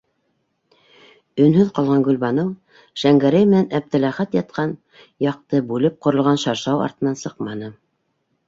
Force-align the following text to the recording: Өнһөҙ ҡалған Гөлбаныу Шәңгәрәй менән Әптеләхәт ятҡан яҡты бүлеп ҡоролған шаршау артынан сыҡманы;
Өнһөҙ 1.43 1.67
ҡалған 1.79 2.05
Гөлбаныу 2.07 2.49
Шәңгәрәй 3.01 3.47
менән 3.51 3.69
Әптеләхәт 3.81 4.33
ятҡан 4.39 4.73
яҡты 5.29 5.63
бүлеп 5.73 6.03
ҡоролған 6.07 6.43
шаршау 6.47 6.83
артынан 6.89 7.21
сыҡманы; 7.25 7.71